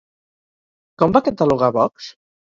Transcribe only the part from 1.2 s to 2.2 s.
catalogar Vox?